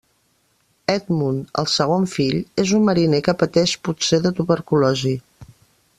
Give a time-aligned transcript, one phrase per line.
[0.93, 5.17] Edmund, el segon fill, és un mariner que pateix potser de tuberculosi.